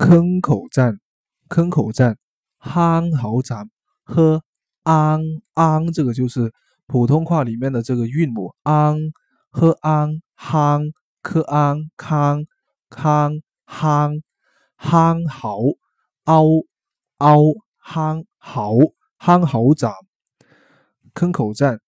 [0.00, 0.98] 坑口站、
[1.46, 2.16] 坑口站、
[2.56, 3.68] 憨豪站
[4.02, 4.42] 和
[4.84, 5.20] 昂
[5.56, 6.54] 昂，这个就是
[6.86, 8.96] 普通话里面的这个韵母昂
[9.50, 10.80] 和昂憨
[11.20, 12.46] 科昂康
[12.88, 14.22] 康憨
[14.74, 15.58] 憨豪
[16.24, 16.46] 凹
[17.18, 17.38] 凹
[17.76, 18.72] 憨好
[19.18, 19.92] 憨好站
[21.12, 21.78] 坑口站